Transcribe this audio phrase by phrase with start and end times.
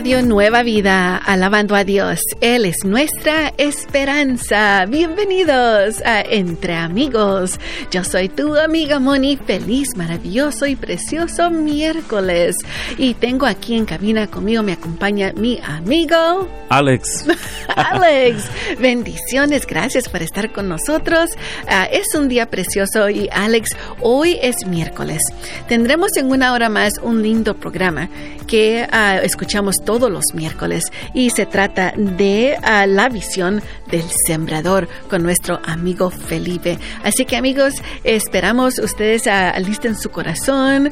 [0.00, 2.20] Radio Nueva Vida, alabando a Dios.
[2.40, 4.86] Él es nuestra esperanza.
[4.86, 7.60] Bienvenidos a Entre Amigos.
[7.90, 9.36] Yo soy tu amiga Moni.
[9.36, 12.56] Feliz, maravilloso y precioso miércoles.
[12.96, 17.26] Y tengo aquí en cabina conmigo, me acompaña mi amigo Alex.
[17.76, 18.44] Alex,
[18.78, 19.66] bendiciones.
[19.66, 21.30] Gracias por estar con nosotros.
[21.64, 23.70] Uh, es un día precioso y Alex,
[24.00, 25.20] hoy es miércoles.
[25.66, 28.08] Tendremos en una hora más un lindo programa
[28.50, 34.88] que uh, escuchamos todos los miércoles y se trata de uh, la visión del sembrador
[35.08, 36.76] con nuestro amigo Felipe.
[37.04, 40.90] Así que amigos, esperamos ustedes alisten su corazón.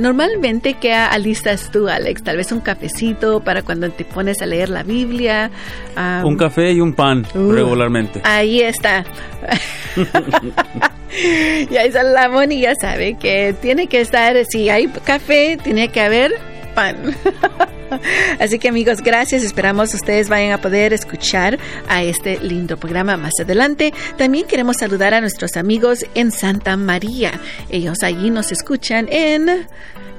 [0.00, 2.24] normalmente, ¿qué alistas tú, Alex?
[2.24, 5.52] Tal vez un cafecito para cuando te pones a leer la Biblia.
[5.96, 8.20] Um, un café y un pan uh, regularmente.
[8.24, 9.04] Ahí está.
[11.70, 16.00] ya es la Moni ya sabe que tiene que estar, si hay café, tiene que
[16.00, 16.47] haber
[18.38, 19.42] Así que amigos, gracias.
[19.42, 23.92] Esperamos ustedes vayan a poder escuchar a este lindo programa más adelante.
[24.16, 27.32] También queremos saludar a nuestros amigos en Santa María.
[27.70, 29.66] Ellos allí nos escuchan en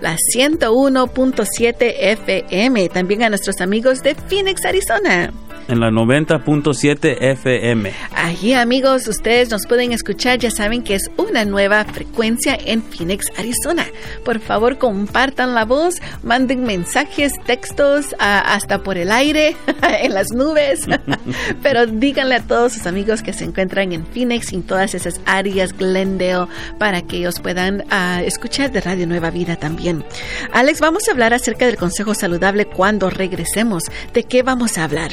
[0.02, 2.90] la 101.7 FM.
[2.90, 5.32] También a nuestros amigos de Phoenix, Arizona
[5.70, 7.94] en la 90.7 FM.
[8.16, 13.28] Allí amigos, ustedes nos pueden escuchar, ya saben que es una nueva frecuencia en Phoenix,
[13.38, 13.86] Arizona.
[14.26, 19.56] Por favor, compartan la voz, manden mensajes, textos, hasta por el aire,
[20.02, 20.86] en las nubes,
[21.64, 25.22] pero díganle a todos sus amigos que se encuentran en Phoenix y en todas esas
[25.26, 26.48] áreas, Glendale,
[26.80, 30.04] para que ellos puedan uh, escuchar de Radio Nueva Vida también.
[30.52, 33.83] Alex, vamos a hablar acerca del consejo saludable cuando regresemos.
[34.14, 35.11] ¿De qué vamos a hablar?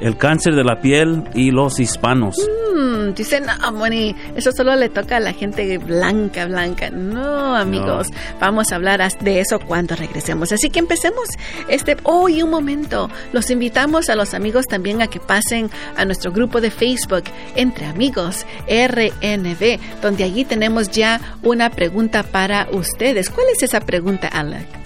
[0.00, 2.36] El cáncer de la piel y los hispanos.
[2.74, 6.90] Mm, dicen, no, Moni, eso solo le toca a la gente blanca, blanca.
[6.90, 8.16] No, amigos, no.
[8.40, 10.52] vamos a hablar de eso cuando regresemos.
[10.52, 11.28] Así que empecemos
[11.68, 13.08] este hoy un momento.
[13.32, 17.86] Los invitamos a los amigos también a que pasen a nuestro grupo de Facebook Entre
[17.86, 23.30] Amigos RNB, donde allí tenemos ya una pregunta para ustedes.
[23.30, 24.85] ¿Cuál es esa pregunta, Alex?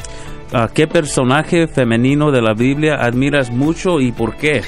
[0.53, 4.62] ¿A qué personaje femenino de la Biblia admiras mucho y por qué?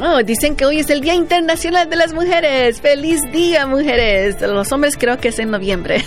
[0.00, 2.80] Oh, dicen que hoy es el Día Internacional de las Mujeres.
[2.80, 4.40] ¡Feliz día, mujeres!
[4.40, 6.04] Los hombres creo que es en noviembre.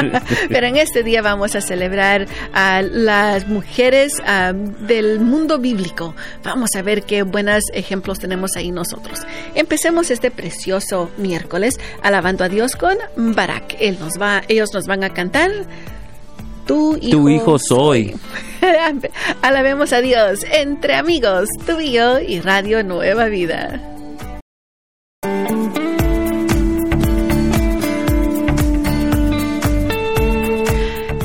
[0.48, 4.54] Pero en este día vamos a celebrar a las mujeres uh,
[4.86, 6.14] del mundo bíblico.
[6.42, 9.20] Vamos a ver qué buenos ejemplos tenemos ahí nosotros.
[9.54, 13.76] Empecemos este precioso miércoles alabando a Dios con Barak.
[13.80, 15.50] Él nos va, ellos nos van a cantar
[16.66, 18.14] tu hijo, tu hijo soy.
[19.42, 23.91] Alabemos a Dios entre amigos, tu y yo y Radio Nueva Vida.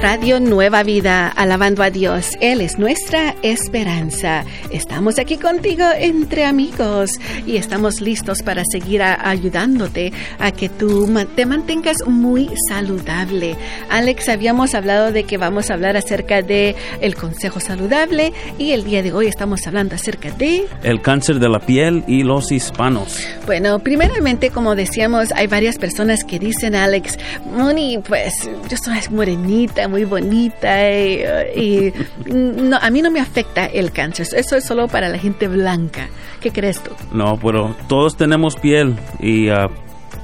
[0.10, 2.30] Radio Nueva Vida, alabando a Dios.
[2.40, 4.46] Él es nuestra esperanza.
[4.72, 7.12] Estamos aquí contigo entre amigos
[7.46, 13.58] y estamos listos para seguir a, ayudándote a que tú te mantengas muy saludable.
[13.90, 18.86] Alex, habíamos hablado de que vamos a hablar acerca de el consejo saludable y el
[18.86, 23.28] día de hoy estamos hablando acerca de el cáncer de la piel y los hispanos.
[23.46, 27.18] Bueno, primeramente, como decíamos, hay varias personas que dicen, Alex,
[27.52, 31.94] Moni, pues yo soy morenita, muy bonita y,
[32.26, 34.28] no, a mí no me afecta el cáncer.
[34.34, 36.08] Eso es solo para la gente blanca.
[36.42, 36.92] ¿Qué crees tú?
[37.12, 39.70] No, pero todos tenemos piel y uh,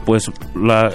[0.05, 0.91] pues la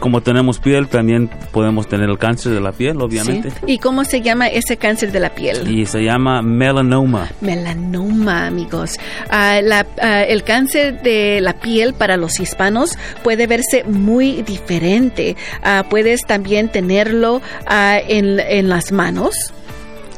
[0.00, 3.50] como tenemos piel, también podemos tener el cáncer de la piel, obviamente.
[3.50, 3.56] Sí.
[3.66, 5.70] ¿Y cómo se llama ese cáncer de la piel?
[5.70, 7.28] Y se llama melanoma.
[7.40, 8.96] Melanoma, amigos.
[9.26, 15.36] Uh, la, uh, el cáncer de la piel para los hispanos puede verse muy diferente.
[15.62, 19.34] Uh, puedes también tenerlo en, en las manos.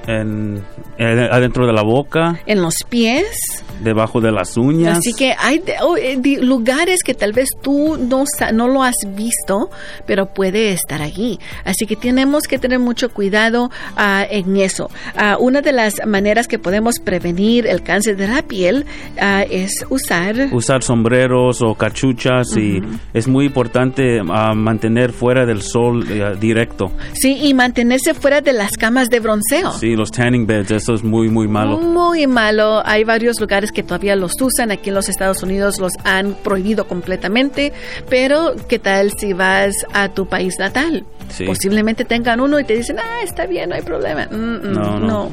[0.06, 0.62] En,
[0.98, 2.40] en, adentro de la boca.
[2.46, 4.98] En los pies debajo de las uñas.
[4.98, 9.70] Así que hay oh, eh, lugares que tal vez tú no, no lo has visto,
[10.06, 11.38] pero puede estar allí.
[11.64, 14.90] Así que tenemos que tener mucho cuidado uh, en eso.
[15.14, 18.86] Uh, una de las maneras que podemos prevenir el cáncer de la piel
[19.16, 20.48] uh, es usar...
[20.52, 22.60] Usar sombreros o cachuchas -huh.
[22.60, 26.92] y es muy importante mantener fuera del sol eh, directo.
[27.12, 29.72] Sí, y mantenerse fuera de las camas de bronceo.
[29.72, 31.78] Sí, los tanning beds, eso es muy, muy malo.
[31.78, 32.82] Muy malo.
[32.84, 34.70] Hay varios lugares que todavía los usan.
[34.70, 37.72] Aquí en los Estados Unidos los han prohibido completamente.
[38.08, 41.04] Pero, ¿qué tal si vas a tu país natal?
[41.28, 41.44] Sí.
[41.44, 44.26] Posiblemente tengan uno y te dicen, ah, está bien, no hay problema.
[44.26, 45.30] Mm, mm, no, no, no,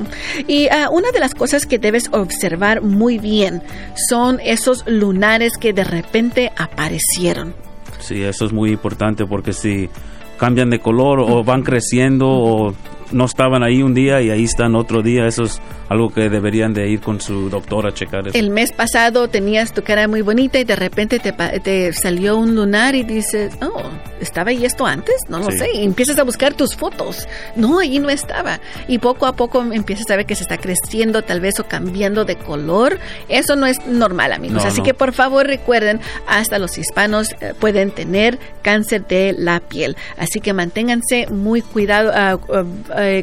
[0.48, 3.62] Y uh, una de las cosas que debes observar muy bien
[4.10, 7.54] son esos lunares que de repente aparecieron.
[8.00, 9.89] Sí, eso es muy importante porque si
[10.38, 12.75] cambian de color o van creciendo o
[13.13, 15.27] no estaban ahí un día y ahí están otro día.
[15.27, 18.27] Eso es algo que deberían de ir con su doctor a checar.
[18.27, 18.38] Eso.
[18.38, 22.56] El mes pasado tenías tu cara muy bonita y de repente te, te salió un
[22.56, 23.83] lunar y dices, oh,
[24.19, 25.15] ¿estaba ahí esto antes?
[25.30, 25.68] No lo sé.
[25.75, 27.27] Y empiezas a buscar tus fotos.
[27.56, 28.60] No, ahí no estaba.
[28.88, 32.25] Y poco a poco empiezas a ver que se está creciendo tal vez o cambiando
[32.25, 33.00] de color.
[33.30, 34.65] Eso no es normal, amigos.
[34.65, 39.95] Así que por favor recuerden, hasta los hispanos eh, pueden tener cáncer de la piel.
[40.18, 42.65] Así que manténganse muy cuidado, uh, uh,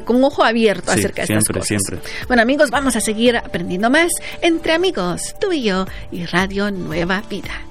[0.05, 1.67] con ojo abierto acerca de estas cosas.
[1.67, 1.99] Siempre.
[2.27, 4.12] Bueno, amigos, vamos a seguir aprendiendo más
[4.43, 7.69] entre amigos, tú y yo y Radio Nueva Vida.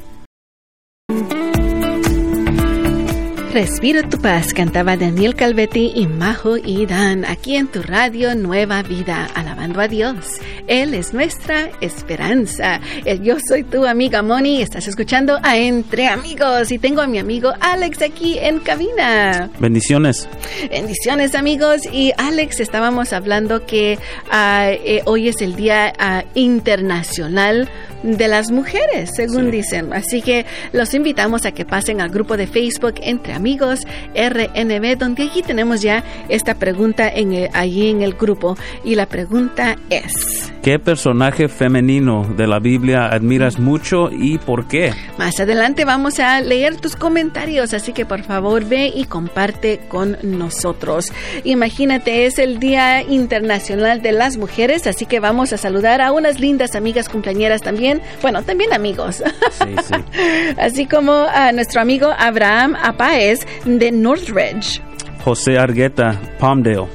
[3.52, 8.84] Respira tu paz, cantaba Daniel Calvetti y Majo y Dan, aquí en tu radio Nueva
[8.84, 10.40] Vida, alabando a Dios.
[10.68, 12.80] Él es nuestra esperanza.
[13.24, 17.52] Yo soy tu amiga Moni, estás escuchando a Entre Amigos y tengo a mi amigo
[17.60, 19.50] Alex aquí en cabina.
[19.60, 20.30] Bendiciones.
[20.70, 23.98] Bendiciones amigos y Alex, estábamos hablando que
[24.28, 27.68] uh, eh, hoy es el Día uh, Internacional
[28.04, 29.52] de las Mujeres, según sí.
[29.52, 29.94] dicen.
[29.94, 33.82] Así que los invitamos a que pasen al grupo de Facebook Entre Amigos
[34.16, 38.58] RNB, donde allí tenemos ya esta pregunta en el, allí en el grupo.
[38.84, 40.52] Y la pregunta es...
[40.62, 44.94] ¿Qué personaje femenino de la Biblia admiras mucho y por qué?
[45.18, 50.18] Más adelante vamos a leer tus comentarios, así que por favor ve y comparte con
[50.22, 51.12] nosotros.
[51.44, 56.40] Imagínate, es el Día Internacional de las Mujeres, así que vamos a saludar a unas
[56.40, 57.89] lindas amigas cumpleañeras también,
[58.22, 59.24] bueno, también amigos.
[59.52, 59.96] Sí, sí.
[60.58, 64.82] así como a nuestro amigo Abraham Apáez de Northridge.
[65.24, 66.88] José Argueta, Palmdale.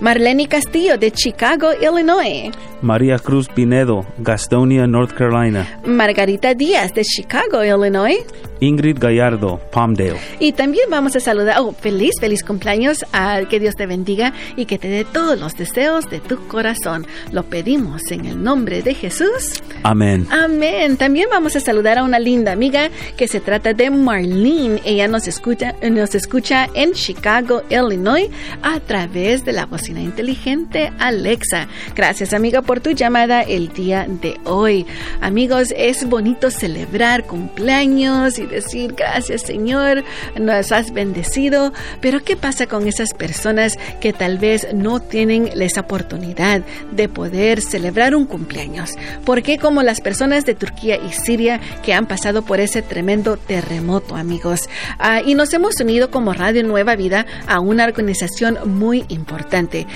[0.00, 2.50] Marlene Castillo de Chicago, Illinois.
[2.82, 5.80] María Cruz Pinedo, Gastonia, North Carolina.
[5.84, 8.18] Margarita Díaz de Chicago, Illinois.
[8.60, 10.18] Ingrid Gallardo, Palmdale.
[10.40, 14.66] Y también vamos a saludar, oh, feliz, feliz cumpleaños, a que Dios te bendiga y
[14.66, 17.06] que te dé todos los deseos de tu corazón.
[17.32, 19.62] Lo pedimos en el nombre de Jesús.
[19.82, 20.26] Amén.
[20.30, 20.96] Amén.
[20.96, 24.80] También vamos a saludar a una linda amiga que se trata de Marlene.
[24.84, 28.28] Ella nos escucha, nos escucha en Chicago, Illinois,
[28.62, 31.68] a través de la bocina inteligente Alexa.
[31.94, 34.84] Gracias, amiga, por tu llamada el día de hoy.
[35.22, 40.04] Amigos, es bonito celebrar cumpleaños y decir gracias Señor,
[40.38, 41.72] nos has bendecido,
[42.02, 46.60] pero ¿qué pasa con esas personas que tal vez no tienen esa oportunidad
[46.92, 48.96] de poder celebrar un cumpleaños?
[49.24, 54.14] Porque como las personas de Turquía y Siria que han pasado por ese tremendo terremoto,
[54.14, 54.68] amigos?
[55.00, 59.86] Uh, y nos hemos unido como Radio Nueva Vida a una organización muy importante.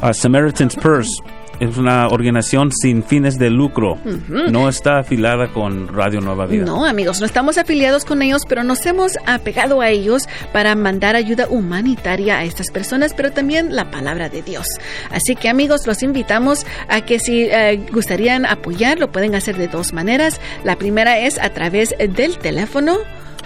[0.00, 1.20] Uh, Samaritan's Purse
[1.60, 3.94] es una organización sin fines de lucro.
[4.04, 4.50] Uh -huh.
[4.50, 6.64] No está afiliada con Radio Nueva Vida.
[6.64, 11.16] No, amigos, no estamos afiliados con ellos, pero nos hemos apegado a ellos para mandar
[11.16, 14.66] ayuda humanitaria a estas personas, pero también la palabra de Dios.
[15.10, 19.68] Así que, amigos, los invitamos a que si eh, gustarían apoyar, lo pueden hacer de
[19.68, 20.40] dos maneras.
[20.64, 22.98] La primera es a través del teléfono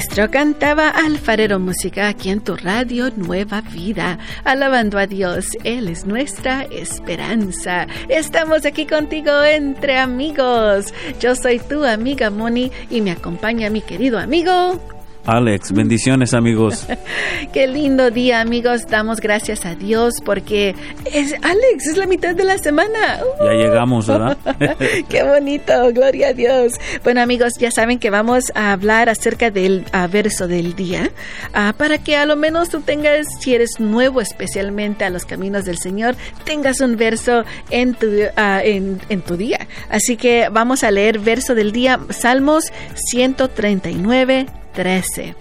[0.02, 5.56] Nuestro cantaba Alfarero Música aquí en tu radio Nueva Vida, alabando a Dios.
[5.62, 7.86] Él es nuestra esperanza.
[8.08, 10.92] Estamos aquí contigo entre amigos.
[11.20, 14.91] Yo soy tu amiga Moni y me acompaña mi querido amigo.
[15.24, 16.86] Alex, bendiciones amigos.
[17.52, 20.74] Qué lindo día amigos, damos gracias a Dios porque
[21.04, 23.20] es Alex, es la mitad de la semana.
[23.40, 23.44] Uh.
[23.44, 24.36] Ya llegamos, ¿verdad?
[25.08, 26.72] Qué bonito, gloria a Dios.
[27.04, 31.10] Bueno amigos, ya saben que vamos a hablar acerca del uh, verso del día
[31.50, 35.64] uh, para que a lo menos tú tengas, si eres nuevo especialmente a los caminos
[35.64, 39.68] del Señor, tengas un verso en tu, en, en tu día.
[39.88, 44.61] Así que vamos a leer verso del día, Salmos 139.
[44.74, 45.34] 13.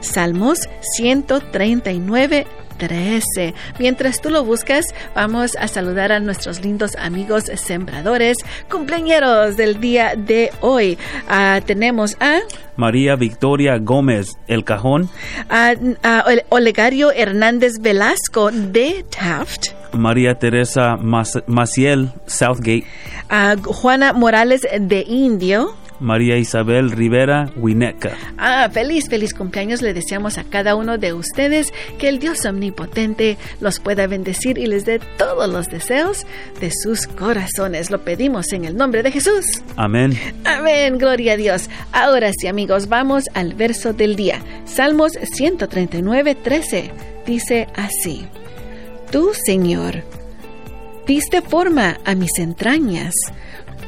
[0.00, 0.60] Salmos
[0.96, 2.46] 139,
[2.78, 3.54] 13.
[3.80, 8.36] Mientras tú lo buscas, vamos a saludar a nuestros lindos amigos sembradores,
[8.70, 10.96] cumpleaños del día de hoy.
[11.28, 12.38] Ah, tenemos a
[12.76, 15.10] María Victoria Gómez, El Cajón.
[15.48, 19.72] a, a Olegario Hernández Velasco de Taft.
[19.92, 20.96] María Teresa
[21.46, 22.84] Maciel, Southgate.
[23.28, 25.74] a Juana Morales de Indio.
[26.00, 28.16] María Isabel Rivera, Winnetka.
[28.36, 33.36] Ah, feliz, feliz cumpleaños le deseamos a cada uno de ustedes que el Dios omnipotente
[33.60, 36.26] los pueda bendecir y les dé todos los deseos
[36.60, 37.90] de sus corazones.
[37.90, 39.44] Lo pedimos en el nombre de Jesús.
[39.76, 40.18] Amén.
[40.44, 41.68] Amén, gloria a Dios.
[41.92, 44.40] Ahora sí, amigos, vamos al verso del día.
[44.64, 46.90] Salmos 139, 13.
[47.26, 48.26] Dice así.
[49.10, 50.02] Tú, Señor,
[51.06, 53.14] diste forma a mis entrañas.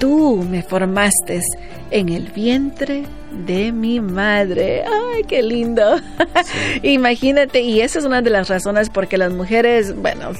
[0.00, 1.40] Tú me formaste
[1.90, 3.04] en el vientre
[3.46, 4.82] de mi madre.
[5.14, 6.00] ¡Ay, qué lindo!
[6.82, 10.32] Imagínate, y esa es una de las razones porque las mujeres, bueno,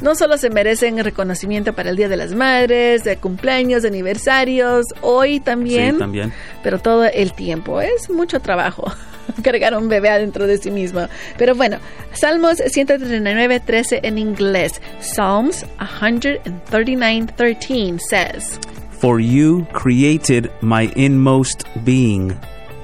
[0.00, 4.86] no solo se merecen reconocimiento para el Día de las Madres, de cumpleaños, de aniversarios,
[5.02, 6.32] hoy también, Sí, también.
[6.62, 7.80] pero todo el tiempo.
[7.82, 8.90] Es mucho trabajo
[9.42, 11.06] cargar un bebé adentro de sí mismo.
[11.36, 11.76] Pero bueno,
[12.14, 14.80] Salmos 139, 13 en inglés.
[15.00, 15.66] Psalms
[16.00, 18.58] 139, 13 says,
[19.02, 22.38] For you created my inmost being.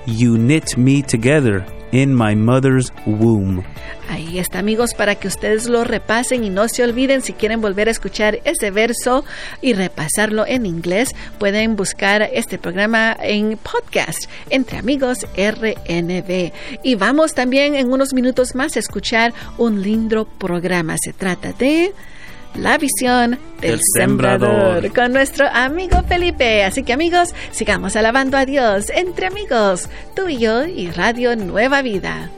[0.05, 3.63] You knit me together in my mother's womb.
[4.09, 7.87] Ahí está, amigos, para que ustedes lo repasen y no se olviden si quieren volver
[7.87, 9.25] a escuchar ese verso
[9.63, 16.51] y repasarlo en inglés, pueden buscar este programa en podcast entre amigos RNB.
[16.83, 20.97] Y vamos también en unos minutos más a escuchar un lindo programa.
[21.01, 21.93] Se trata de
[22.55, 24.93] la visión del El sembrador sembrador.
[24.95, 26.65] con nuestro amigo Felipe.
[26.65, 31.83] Así que amigos, sigamos alabando a Dios entre amigos, tú y yo y Radio Nueva
[31.83, 32.31] Vida.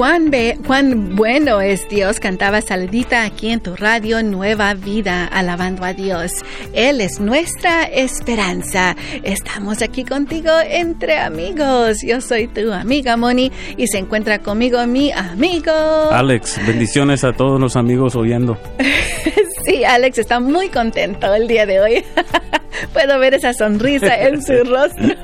[0.00, 5.84] Cuán, be- cuán bueno es Dios, cantaba Saludita aquí en tu radio Nueva Vida, alabando
[5.84, 6.32] a Dios.
[6.72, 8.96] Él es nuestra esperanza.
[9.22, 11.98] Estamos aquí contigo entre amigos.
[12.02, 15.70] Yo soy tu amiga Moni y se encuentra conmigo mi amigo.
[16.10, 18.56] Alex, bendiciones a todos los amigos oyendo.
[19.64, 22.04] Sí, Alex está muy contento el día de hoy.
[22.92, 25.14] Puedo ver esa sonrisa en su rostro.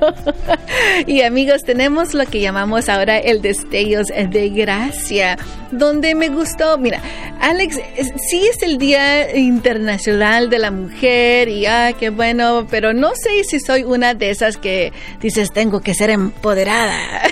[1.06, 5.38] y amigos, tenemos lo que llamamos ahora el destellos de gracia,
[5.70, 7.00] donde me gustó, mira,
[7.40, 7.80] Alex,
[8.28, 13.44] sí es el Día Internacional de la Mujer y ah, qué bueno, pero no sé
[13.44, 17.22] si soy una de esas que dices tengo que ser empoderada.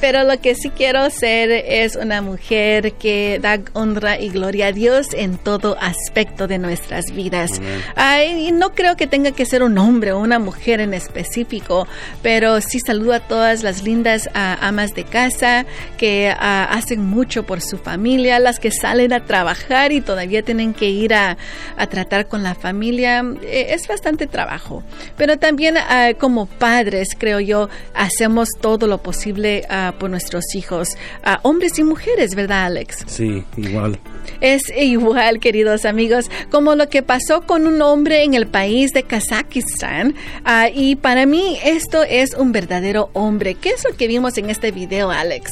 [0.00, 4.72] Pero lo que sí quiero ser es una mujer que da honra y gloria a
[4.72, 7.60] Dios en todo aspecto de nuestras vidas.
[7.96, 11.86] Ay, y no creo que tenga que ser un hombre o una mujer en específico,
[12.22, 15.66] pero sí saludo a todas las lindas ah, amas de casa
[15.98, 20.74] que ah, hacen mucho por su familia, las que salen a trabajar y todavía tienen
[20.74, 21.36] que ir a,
[21.76, 23.24] a tratar con la familia.
[23.42, 24.82] Eh, es bastante trabajo.
[25.16, 30.88] Pero también ah, como padres, creo yo, hacemos todo lo posible ah, por nuestros hijos,
[31.24, 33.04] ah, hombres y mujeres, ¿verdad, Alex?
[33.06, 33.98] Sí, igual.
[34.40, 39.02] Es igual, queridos amigos, como lo que pasó con un hombre en el país de
[39.02, 40.14] Kazajistán.
[40.44, 43.54] ah, y para mí esto es un verdadero hombre.
[43.54, 45.50] ¿Qué es lo que vimos en este video, Alex?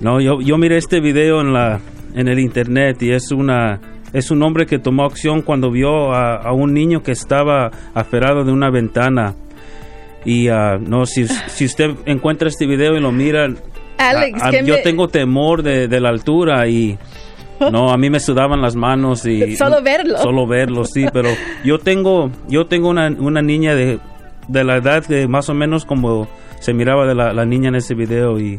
[0.00, 1.80] No, yo, yo miré este video en la
[2.14, 3.80] en el internet y es una
[4.12, 8.44] es un hombre que tomó acción cuando vio a, a un niño que estaba aferrado
[8.44, 9.34] de una ventana
[10.24, 13.48] y ah, no si, si usted encuentra este video y lo mira
[13.98, 16.98] Alex, a- a- ¿qué yo me- tengo temor de, de la altura y
[17.70, 20.18] no a mí me sudaban las manos y Solo verlo.
[20.18, 21.28] solo verlo sí pero
[21.64, 24.00] yo tengo yo tengo una, una niña de,
[24.48, 26.26] de la edad de más o menos como
[26.60, 28.58] se miraba de la, la niña en ese video y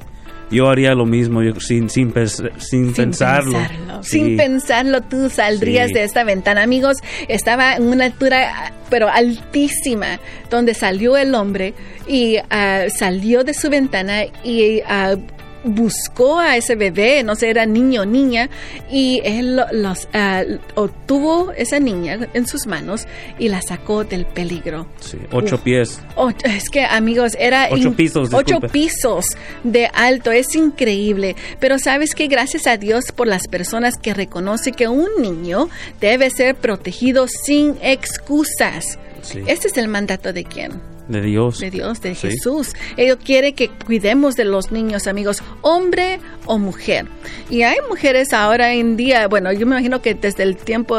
[0.53, 3.59] yo haría lo mismo yo, sin sin, pens- sin, pensarlo,
[4.01, 4.19] Sí.
[4.19, 5.93] Sin pensarlo, tú saldrías Sí.
[5.93, 6.61] de esta ventana.
[6.63, 6.97] Amigos,
[7.29, 10.19] estaba en una altura, pero altísima,
[10.49, 11.73] donde salió el hombre
[12.07, 15.15] y ah, salió de su ventana y ah,
[15.63, 18.49] buscó a ese bebé, no sé, era niño o niña,
[18.91, 20.43] y él lo- los, ah,
[20.75, 23.07] obtuvo esa niña en sus manos
[23.39, 24.87] y la sacó del peligro.
[24.99, 25.61] Sí, ocho Uf.
[25.61, 29.25] pies Oh, es que amigos, era Ocho in- pisos, ocho pisos
[29.63, 31.35] de alto, es increíble.
[31.59, 36.29] Pero sabes que gracias a Dios por las personas que reconocen que un niño debe
[36.29, 38.99] ser protegido sin excusas.
[39.21, 39.39] Sí.
[39.47, 40.73] Este es el mandato de quién?
[41.07, 42.29] De Dios De Dios, de Sí.
[42.29, 42.73] Jesús.
[42.97, 47.07] Él quiere que cuidemos de los niños, amigos, hombre o mujer.
[47.49, 50.97] Y hay mujeres ahora en día, bueno, yo me imagino que desde el tiempo,